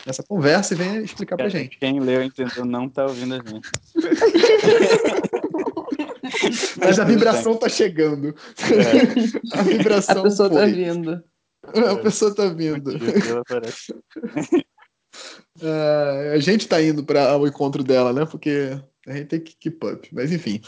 nessa 0.04 0.24
conversa 0.24 0.74
e 0.74 0.76
venha 0.76 1.00
explicar 1.00 1.36
pra 1.36 1.48
gente. 1.48 1.78
Quem 1.78 2.00
leu 2.00 2.22
e 2.22 2.26
entendeu 2.26 2.64
não 2.64 2.88
tá 2.88 3.06
ouvindo 3.06 3.34
a 3.34 3.38
gente. 3.38 3.70
Mas 6.78 6.98
a 6.98 7.04
vibração 7.04 7.56
tá 7.56 7.68
chegando. 7.68 8.34
É. 8.58 9.52
A 9.58 9.62
vibração. 9.62 10.18
A 10.18 10.22
pessoa 10.24 10.50
tá 10.50 10.56
foi. 10.56 10.70
tá 10.70 10.76
vindo. 10.76 11.22
A 11.62 11.96
pessoa 11.96 12.34
tá 12.34 12.48
vindo. 12.48 12.90
É, 15.60 16.32
a 16.34 16.38
gente 16.38 16.66
tá 16.66 16.82
indo 16.82 17.04
para 17.04 17.36
o 17.36 17.46
encontro 17.46 17.82
dela, 17.82 18.12
né? 18.12 18.24
Porque 18.24 18.78
a 19.06 19.12
gente 19.12 19.26
tem 19.26 19.40
que 19.40 19.54
keep 19.56 19.86
up. 19.86 20.08
Mas 20.12 20.32
enfim. 20.32 20.60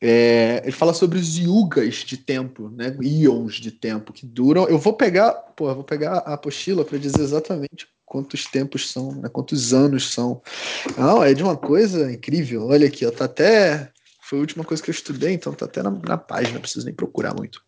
É, 0.00 0.60
ele 0.62 0.72
fala 0.72 0.94
sobre 0.94 1.18
os 1.18 1.36
yugas 1.36 1.96
de 1.96 2.16
tempo, 2.16 2.70
né? 2.70 2.96
Ions 3.00 3.54
de 3.56 3.72
tempo 3.72 4.12
que 4.12 4.24
duram. 4.24 4.68
Eu 4.68 4.78
vou 4.78 4.92
pegar, 4.92 5.32
pô, 5.32 5.74
vou 5.74 5.84
pegar 5.84 6.18
a 6.18 6.34
apostila 6.34 6.84
para 6.84 6.98
dizer 6.98 7.20
exatamente 7.20 7.88
quantos 8.06 8.44
tempos 8.44 8.90
são, 8.90 9.12
né? 9.12 9.28
quantos 9.28 9.74
anos 9.74 10.12
são. 10.12 10.40
Não, 10.96 11.22
é 11.22 11.34
de 11.34 11.42
uma 11.42 11.56
coisa 11.56 12.10
incrível. 12.12 12.68
Olha 12.68 12.86
aqui, 12.86 13.04
ó, 13.04 13.10
tá 13.10 13.24
até 13.24 13.90
foi 14.28 14.38
a 14.38 14.40
última 14.42 14.62
coisa 14.62 14.82
que 14.82 14.90
eu 14.90 14.94
estudei, 14.94 15.32
então 15.32 15.54
tá 15.54 15.64
até 15.64 15.82
na, 15.82 15.90
na 15.90 16.18
página, 16.18 16.54
não 16.54 16.60
preciso 16.60 16.84
nem 16.84 16.94
procurar 16.94 17.34
muito. 17.34 17.64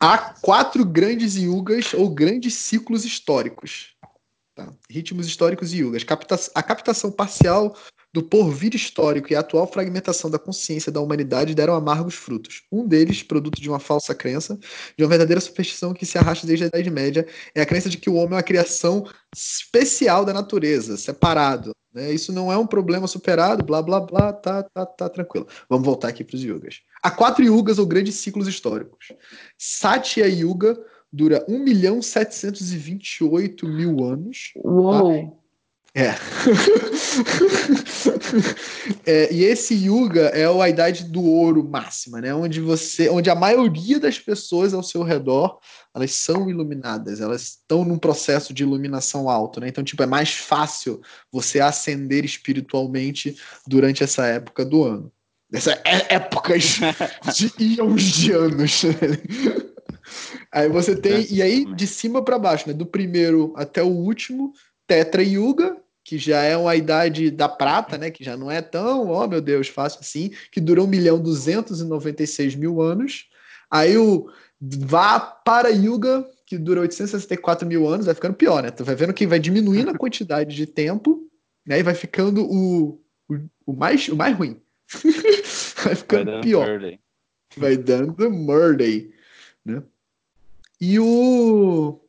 Há 0.00 0.16
quatro 0.40 0.82
grandes 0.82 1.36
yugas 1.36 1.92
ou 1.92 2.08
grandes 2.08 2.54
ciclos 2.54 3.04
históricos. 3.04 3.94
Tá? 4.56 4.72
Ritmos 4.88 5.26
históricos 5.26 5.74
e 5.74 5.80
yugas. 5.80 6.02
Capta 6.02 6.34
a 6.54 6.62
captação 6.62 7.12
parcial 7.12 7.76
do 8.10 8.22
porvir 8.22 8.74
histórico 8.74 9.30
e 9.30 9.36
a 9.36 9.40
atual 9.40 9.70
fragmentação 9.70 10.30
da 10.30 10.38
consciência 10.38 10.90
da 10.90 10.98
humanidade 10.98 11.54
deram 11.54 11.74
amargos 11.74 12.14
frutos. 12.14 12.62
Um 12.72 12.88
deles, 12.88 13.22
produto 13.22 13.60
de 13.60 13.68
uma 13.68 13.78
falsa 13.78 14.14
crença, 14.14 14.58
de 14.96 15.04
uma 15.04 15.10
verdadeira 15.10 15.42
superstição 15.42 15.92
que 15.92 16.06
se 16.06 16.16
arrasta 16.16 16.46
desde 16.46 16.64
a 16.64 16.68
Idade 16.68 16.90
Média, 16.90 17.26
é 17.54 17.60
a 17.60 17.66
crença 17.66 17.90
de 17.90 17.98
que 17.98 18.08
o 18.08 18.14
homem 18.14 18.32
é 18.32 18.36
uma 18.36 18.42
criação 18.42 19.06
especial 19.36 20.24
da 20.24 20.32
natureza, 20.32 20.96
separado. 20.96 21.72
Né? 21.92 22.10
Isso 22.10 22.32
não 22.32 22.50
é 22.50 22.56
um 22.56 22.66
problema 22.66 23.06
superado, 23.06 23.62
blá 23.62 23.82
blá 23.82 24.00
blá, 24.00 24.32
tá, 24.32 24.62
tá, 24.62 24.86
tá 24.86 25.10
tranquilo. 25.10 25.46
Vamos 25.68 25.84
voltar 25.84 26.08
aqui 26.08 26.24
para 26.24 26.36
os 26.36 26.42
yugas. 26.42 26.80
Há 27.02 27.10
quatro 27.10 27.44
yugas 27.44 27.78
ou 27.78 27.84
grandes 27.84 28.14
ciclos 28.14 28.48
históricos. 28.48 29.12
Satya 29.58 30.26
Yuga 30.26 30.82
dura 31.16 31.44
1 31.48 31.58
milhão 31.58 32.02
728 32.02 33.66
mil 33.66 34.04
anos. 34.04 34.52
Tá? 34.54 34.68
Uou! 34.68 35.30
Tá? 35.30 35.46
É. 35.98 36.14
é. 39.10 39.32
E 39.32 39.44
esse 39.44 39.74
Yuga 39.74 40.26
é 40.26 40.44
a 40.44 40.68
idade 40.68 41.04
do 41.04 41.24
ouro 41.24 41.66
máxima, 41.66 42.20
né? 42.20 42.34
Onde 42.34 42.60
você, 42.60 43.08
onde 43.08 43.30
a 43.30 43.34
maioria 43.34 43.98
das 43.98 44.18
pessoas 44.18 44.74
ao 44.74 44.82
seu 44.82 45.02
redor, 45.02 45.58
elas 45.94 46.12
são 46.12 46.50
iluminadas, 46.50 47.22
elas 47.22 47.42
estão 47.44 47.82
num 47.82 47.96
processo 47.96 48.52
de 48.52 48.62
iluminação 48.62 49.30
alto, 49.30 49.58
né? 49.58 49.68
Então, 49.68 49.82
tipo, 49.82 50.02
é 50.02 50.06
mais 50.06 50.32
fácil 50.32 51.00
você 51.32 51.60
ascender 51.60 52.26
espiritualmente 52.26 53.34
durante 53.66 54.04
essa 54.04 54.26
época 54.26 54.66
do 54.66 54.84
ano. 54.84 55.10
Essa 55.50 55.80
é 55.82 56.14
épocas 56.16 56.78
de 57.34 57.50
íons 57.58 58.02
de 58.02 58.32
anos. 58.32 58.82
aí 60.50 60.68
você 60.68 60.96
tem, 60.96 61.26
e 61.30 61.42
aí 61.42 61.64
de 61.74 61.86
cima 61.86 62.22
para 62.22 62.38
baixo, 62.38 62.68
né? 62.68 62.74
Do 62.74 62.86
primeiro 62.86 63.52
até 63.56 63.82
o 63.82 63.88
último, 63.88 64.52
Tetra 64.86 65.22
Yuga, 65.22 65.76
que 66.04 66.18
já 66.18 66.42
é 66.42 66.56
uma 66.56 66.76
idade 66.76 67.30
da 67.30 67.48
prata, 67.48 67.98
né? 67.98 68.10
Que 68.10 68.22
já 68.22 68.36
não 68.36 68.50
é 68.50 68.62
tão, 68.62 69.10
oh 69.10 69.26
meu 69.26 69.40
Deus, 69.40 69.68
fácil 69.68 70.00
assim, 70.00 70.30
que 70.52 70.60
durou 70.60 70.86
1 70.86 70.88
milhão 70.88 71.20
296 71.20 72.54
mil 72.54 72.80
anos. 72.80 73.26
Aí 73.70 73.98
o 73.98 74.30
vá 74.60 75.18
para 75.18 75.68
Yuga, 75.68 76.24
que 76.46 76.56
dura 76.56 76.80
864 76.80 77.66
mil 77.66 77.88
anos, 77.88 78.06
vai 78.06 78.14
ficando 78.14 78.34
pior, 78.34 78.62
né? 78.62 78.70
Tu 78.70 78.84
vai 78.84 78.94
vendo 78.94 79.12
que 79.12 79.26
vai 79.26 79.40
diminuindo 79.40 79.90
a 79.90 79.94
quantidade 79.98 80.54
de 80.54 80.66
tempo, 80.66 81.28
né? 81.66 81.80
E 81.80 81.82
vai 81.82 81.94
ficando 81.94 82.44
o, 82.44 83.00
o, 83.28 83.34
o 83.66 83.72
mais, 83.72 84.08
o 84.08 84.16
mais 84.16 84.36
ruim. 84.36 84.60
vai 85.82 85.94
ficando 85.96 86.30
vai 86.30 86.40
pior. 86.40 86.68
Murday. 86.68 87.00
Vai 87.56 87.76
dando 87.76 88.30
Murday, 88.30 89.10
né? 89.64 89.82
E 90.80 90.98
o 90.98 92.00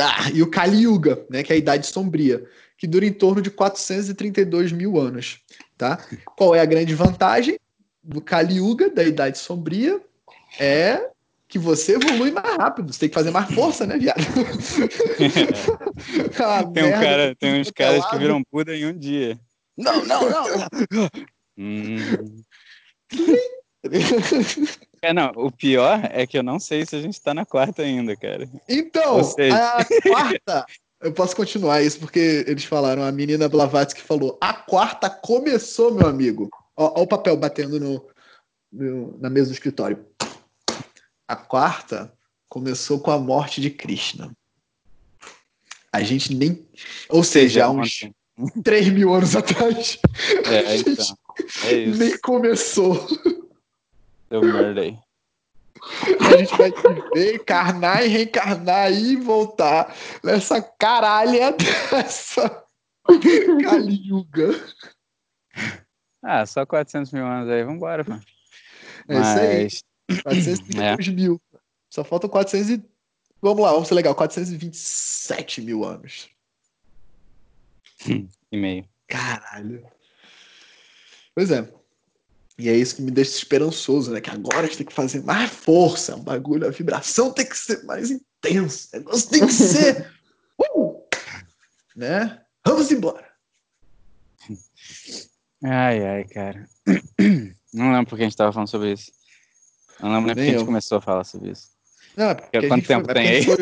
ah, 0.00 0.30
e 0.32 0.42
o 0.42 0.50
Kali 0.50 0.82
Yuga, 0.82 1.24
né? 1.30 1.42
Que 1.42 1.52
é 1.52 1.56
a 1.56 1.58
idade 1.58 1.86
sombria 1.86 2.44
que 2.78 2.86
dura 2.86 3.04
em 3.04 3.12
torno 3.12 3.42
de 3.42 3.50
432 3.50 4.72
mil 4.72 4.98
anos. 4.98 5.40
Tá? 5.76 5.98
Qual 6.36 6.54
é 6.54 6.60
a 6.60 6.64
grande 6.64 6.94
vantagem 6.94 7.58
do 8.02 8.20
Kali 8.20 8.58
Yuga, 8.58 8.88
da 8.88 9.02
Idade 9.02 9.38
Sombria? 9.38 10.00
É 10.58 11.10
que 11.46 11.58
você 11.58 11.94
evolui 11.94 12.30
mais 12.30 12.56
rápido, 12.56 12.92
você 12.92 13.00
tem 13.00 13.08
que 13.08 13.14
fazer 13.14 13.30
mais 13.30 13.52
força, 13.52 13.86
né, 13.86 13.98
viado? 13.98 14.20
tem 16.74 16.84
um 16.84 16.92
cara, 16.92 17.34
tem 17.36 17.60
uns 17.60 17.70
caras 17.70 18.04
que 18.06 18.18
viram 18.18 18.42
Buda 18.52 18.76
em 18.76 18.86
um 18.86 18.96
dia. 18.96 19.38
Não, 19.76 20.04
não, 20.04 20.28
não. 20.28 20.44
hum. 21.58 21.96
É, 25.02 25.12
não, 25.12 25.30
o 25.36 25.50
pior 25.50 26.00
é 26.12 26.26
que 26.26 26.38
eu 26.38 26.42
não 26.42 26.58
sei 26.58 26.84
se 26.84 26.96
a 26.96 27.00
gente 27.00 27.20
tá 27.20 27.32
na 27.32 27.46
quarta 27.46 27.82
ainda, 27.82 28.16
cara. 28.16 28.48
Então, 28.68 29.22
seja... 29.22 29.56
a 29.56 29.84
quarta 30.02 30.66
eu 31.00 31.12
posso 31.12 31.36
continuar 31.36 31.82
isso 31.82 32.00
porque 32.00 32.44
eles 32.46 32.64
falaram, 32.64 33.02
a 33.02 33.12
menina 33.12 33.48
Blavatsky 33.48 34.00
falou: 34.00 34.36
a 34.40 34.52
quarta 34.52 35.08
começou, 35.08 35.94
meu 35.94 36.06
amigo. 36.06 36.50
Ó 36.76 37.02
o 37.02 37.06
papel 37.06 37.36
batendo 37.36 37.78
no, 37.78 38.06
no, 38.72 39.18
na 39.18 39.30
mesa 39.30 39.46
do 39.46 39.52
escritório. 39.52 40.04
A 41.26 41.36
quarta 41.36 42.12
começou 42.48 43.00
com 43.00 43.10
a 43.10 43.18
morte 43.18 43.60
de 43.60 43.70
Krishna. 43.70 44.32
A 45.92 46.02
gente 46.02 46.34
nem. 46.34 46.66
Ou 47.08 47.22
seja, 47.22 47.66
há 47.66 47.70
uns 47.70 48.08
3 48.62 48.88
mil 48.88 49.12
anos 49.12 49.36
atrás. 49.36 49.98
É, 50.46 50.58
a 50.66 50.76
gente 50.76 50.90
então. 50.90 51.18
É 51.64 51.72
isso. 51.74 51.98
nem 51.98 52.18
começou. 52.18 53.06
Deu 54.30 54.42
merda 54.42 54.80
aí. 54.82 54.98
A 56.32 56.36
gente 56.36 56.56
vai 56.56 56.70
viver, 56.70 57.36
encarnar 57.36 58.04
e 58.04 58.08
reencarnar 58.08 58.92
e 58.92 59.16
voltar 59.16 59.94
nessa 60.22 60.60
caralha 60.60 61.52
dessa 61.90 62.64
Kali 63.62 64.08
Yuga. 64.08 64.50
Ah, 66.22 66.44
só 66.44 66.66
400 66.66 67.12
mil 67.12 67.24
anos 67.24 67.48
aí, 67.48 67.64
vambora, 67.64 68.04
pô. 68.04 68.12
É 68.12 69.14
Mas... 69.18 69.72
isso 69.72 69.84
aí. 70.08 70.22
432 70.22 71.08
é. 71.08 71.10
mil. 71.12 71.40
Só 71.88 72.04
faltam 72.04 72.28
400 72.28 72.70
e... 72.70 72.84
Vamos 73.40 73.62
lá, 73.62 73.72
vamos 73.72 73.88
ser 73.88 73.94
legal. 73.94 74.14
427 74.14 75.62
mil 75.62 75.84
anos. 75.84 76.28
e 78.06 78.56
meio. 78.56 78.84
Caralho. 79.06 79.86
Pois 81.34 81.50
é. 81.50 81.77
E 82.58 82.68
é 82.68 82.74
isso 82.74 82.96
que 82.96 83.02
me 83.02 83.12
deixa 83.12 83.36
esperançoso, 83.36 84.10
né? 84.10 84.20
Que 84.20 84.30
agora 84.30 84.60
a 84.60 84.62
gente 84.64 84.78
tem 84.78 84.86
que 84.86 84.92
fazer 84.92 85.22
mais 85.22 85.48
força. 85.48 86.16
O 86.16 86.22
bagulho, 86.22 86.66
a 86.66 86.70
vibração 86.70 87.32
tem 87.32 87.46
que 87.46 87.56
ser 87.56 87.84
mais 87.84 88.10
intensa. 88.10 88.88
O 88.94 88.98
negócio 88.98 89.30
tem 89.30 89.46
que 89.46 89.52
ser. 89.52 90.10
Uh! 90.74 91.00
Né? 91.94 92.42
Vamos 92.66 92.90
embora. 92.90 93.24
Ai, 95.62 96.04
ai, 96.04 96.24
cara. 96.24 96.68
Não 97.72 97.92
lembro 97.92 98.06
porque 98.06 98.24
a 98.24 98.26
gente 98.26 98.36
tava 98.36 98.52
falando 98.52 98.68
sobre 98.68 98.92
isso. 98.92 99.12
Não 100.00 100.12
lembro 100.12 100.26
nem 100.26 100.34
porque 100.34 100.48
a 100.48 100.58
gente 100.58 100.66
começou 100.66 100.98
a 100.98 101.00
falar 101.00 101.22
sobre 101.22 101.52
isso. 101.52 101.68
Não, 102.16 102.34
porque 102.34 102.66
Quanto 102.66 102.88
tempo 102.88 103.04
foi, 103.04 103.14
tem 103.14 103.28
aí? 103.28 103.44
Foi 103.44 103.56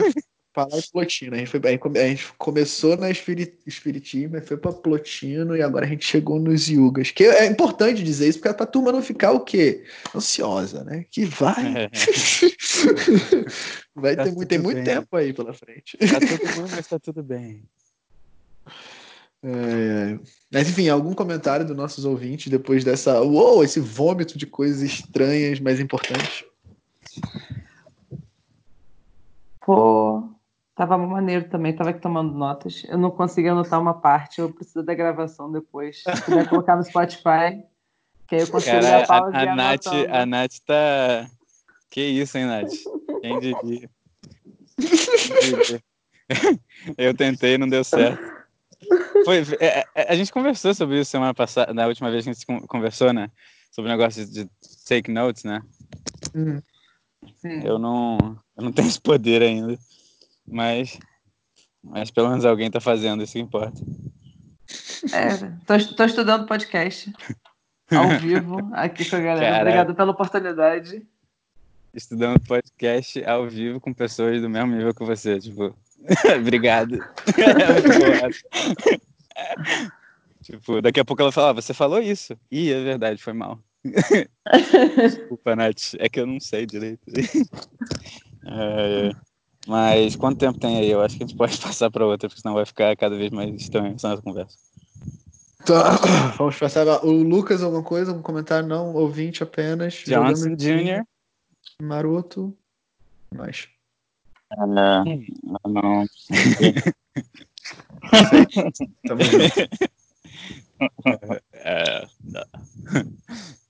falar 0.57 0.79
em 0.79 0.91
Plotino. 0.91 1.35
A 1.35 1.39
gente, 1.39 1.51
foi, 1.51 1.61
a 1.63 2.09
gente 2.09 2.33
começou 2.39 2.97
na 2.97 3.11
espirit, 3.11 3.59
Espiritismo, 3.67 4.41
foi 4.41 4.57
pra 4.57 4.73
Plotino 4.73 5.55
e 5.55 5.61
agora 5.61 5.85
a 5.85 5.89
gente 5.89 6.07
chegou 6.07 6.41
nos 6.41 6.67
Yugas. 6.67 7.11
Que 7.11 7.25
é 7.25 7.45
importante 7.45 8.03
dizer 8.03 8.29
isso, 8.29 8.39
porque 8.39 8.49
é 8.49 8.55
pra 8.55 8.65
turma 8.65 8.91
não 8.91 9.03
ficar 9.03 9.33
o 9.33 9.41
quê? 9.41 9.85
Ansiosa, 10.15 10.83
né? 10.83 11.05
Que 11.11 11.27
vai. 11.27 11.91
vai 13.95 14.17
tá 14.17 14.25
ter 14.25 14.33
muito, 14.33 14.49
tem 14.49 14.59
muito 14.59 14.83
tempo 14.83 15.15
aí 15.15 15.35
pela 15.35 15.53
frente. 15.53 15.99
Tá 15.99 16.19
tudo 16.19 16.57
bom, 16.57 16.67
mas 16.71 16.87
tá 16.87 16.99
tudo 16.99 17.23
bem. 17.23 17.63
É, 19.43 19.51
é. 19.51 20.19
Mas 20.51 20.71
enfim, 20.71 20.89
algum 20.89 21.13
comentário 21.13 21.67
dos 21.67 21.77
nossos 21.77 22.07
ouvintes 22.07 22.51
depois 22.51 22.83
dessa. 22.83 23.21
Uou, 23.21 23.63
esse 23.63 23.79
vômito 23.79 24.39
de 24.39 24.47
coisas 24.47 24.81
estranhas, 24.81 25.61
mas 25.61 25.79
importantes? 25.79 26.47
Pô, 29.61 30.36
tava 30.77 30.99
maneiro 30.99 31.49
também, 31.49 31.75
tava 31.75 31.91
aqui 31.91 32.01
tomando 32.01 32.33
notas. 32.35 32.85
Eu 32.87 32.99
não 32.99 33.11
consegui 33.11 33.49
anotar 33.49 33.81
uma 33.81 33.95
parte, 33.95 34.41
eu 34.41 34.53
preciso 34.53 34.85
da 34.85 34.95
gravação 34.95 35.51
depois. 35.51 36.03
Se 36.03 36.23
puder 36.23 36.47
colocar 36.49 36.77
no 36.77 36.85
Spotify, 36.85 37.65
que 38.29 38.35
aí 38.37 38.43
eu 38.43 38.49
consigo 38.49 38.81
Cara, 38.81 39.01
dar 39.01 39.07
pausa 39.07 39.37
a, 39.37 39.41
a, 39.41 39.57
Nath, 39.57 39.87
a 40.11 40.27
Nath 40.27 40.53
tá. 40.67 41.27
Que 41.91 42.03
isso, 42.03 42.37
hein, 42.37 42.45
Nath? 42.45 42.73
Quem 43.23 43.41
diria? 43.41 43.91
Eu 46.99 47.15
tentei, 47.15 47.57
não 47.57 47.69
deu 47.69 47.85
certo. 47.85 48.21
Foi, 49.25 49.39
é, 49.61 49.87
é, 49.95 50.13
a 50.13 50.15
gente 50.17 50.33
conversou 50.33 50.75
sobre 50.75 51.01
isso 51.01 51.11
semana 51.11 51.33
passada, 51.33 51.73
na 51.73 51.87
última 51.87 52.11
vez 52.11 52.25
que 52.25 52.31
a 52.31 52.33
gente 52.33 52.45
conversou, 52.67 53.13
né? 53.13 53.31
Sobre 53.71 53.91
o 53.91 53.97
negócio 53.97 54.27
de, 54.27 54.45
de 54.45 54.51
take 54.87 55.11
notes, 55.11 55.45
né? 55.45 55.63
Hum. 56.35 56.61
Eu 57.65 57.79
não, 57.79 58.19
eu 58.57 58.65
não 58.65 58.73
tenho 58.73 58.89
esse 58.89 59.01
poder 59.01 59.41
ainda, 59.41 59.79
mas, 60.47 60.99
mas 61.83 62.11
pelo 62.11 62.29
menos 62.29 62.45
alguém 62.45 62.71
tá 62.71 62.81
fazendo, 62.81 63.23
isso 63.23 63.33
que 63.35 63.41
importa. 63.41 63.81
É, 65.13 65.37
tô, 65.65 65.79
tô 65.95 66.05
estudando 66.05 66.47
podcast 66.47 67.13
ao 67.91 68.19
vivo 68.19 68.69
aqui 68.73 69.09
com 69.09 69.17
a 69.17 69.21
galera. 69.21 69.41
Caraca. 69.41 69.63
Obrigado 69.63 69.95
pela 69.95 70.11
oportunidade. 70.11 71.07
Estudando 71.95 72.41
podcast 72.41 73.25
ao 73.25 73.49
vivo 73.49 73.81
com 73.81 73.95
pessoas 73.95 74.43
do 74.43 74.51
mesmo 74.51 74.75
nível 74.75 74.95
que 74.95 75.05
você, 75.05 75.39
tipo. 75.39 75.75
Obrigado. 76.39 76.99
tipo, 80.43 80.83
daqui 80.83 81.01
a 81.01 81.05
pouco 81.05 81.23
ela 81.23 81.33
fala, 81.33 81.51
ah, 81.51 81.55
você 81.55 81.73
falou 81.73 82.01
isso. 82.01 82.37
Ih, 82.51 82.73
é 82.73 82.83
verdade, 82.83 83.23
foi 83.23 83.33
mal. 83.33 83.59
Desculpa, 85.01 85.57
Nath, 85.57 85.95
é 85.99 86.09
que 86.09 86.21
eu 86.21 86.27
não 86.27 86.41
sei 86.41 86.67
direito. 86.67 87.03
é, 88.47 89.09
é. 89.09 89.13
Mas 89.67 90.15
quanto 90.15 90.39
tempo 90.39 90.59
tem 90.59 90.79
aí? 90.79 90.89
Eu 90.91 91.03
acho 91.03 91.17
que 91.17 91.25
a 91.25 91.27
gente 91.27 91.37
pode 91.37 91.59
passar 91.61 91.91
para 91.91 92.07
outra, 92.07 92.29
porque 92.29 92.41
senão 92.41 92.55
vai 92.55 92.65
ficar 92.65 92.97
cada 92.97 93.17
vez 93.17 93.31
mais 93.31 93.53
estranha 93.55 93.95
essa 93.95 94.23
conversa. 94.23 94.57
Tá, 95.65 95.97
vamos 96.39 96.57
passar. 96.59 96.87
O 97.05 97.11
Lucas, 97.11 97.63
alguma 97.63 97.83
coisa? 97.83 98.13
Algum 98.13 98.23
comentário? 98.23 98.69
Não, 98.69 98.95
ouvinte 98.95 99.43
apenas. 99.43 99.95
Johnson 100.07 100.55
Jr. 100.55 101.05
Maroto. 101.83 102.57
Mais. 103.35 103.69
Ah, 104.51 104.67
não. 104.67 105.05
Ah, 105.65 105.69
não. 105.69 106.07
é, 111.53 112.07
não. 112.23 112.45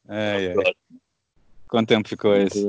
É, 0.09 0.47
é. 0.47 0.55
Quanto 1.69 1.89
tempo 1.89 2.09
ficou 2.09 2.35
esse? 2.35 2.65